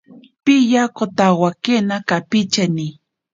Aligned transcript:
Piyakotawakena 0.43 1.95
kapicheni. 2.09 2.87